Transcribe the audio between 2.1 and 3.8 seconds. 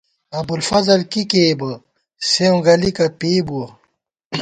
سېوں گَلِکہ پېئ بُوَہ